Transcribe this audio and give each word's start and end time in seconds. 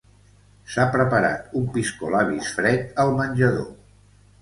S'ha 0.75 0.85
preparat 0.95 1.53
un 1.61 1.69
piscolabis 1.77 2.53
fred 2.59 3.01
al 3.07 3.17
menjador. 3.23 3.73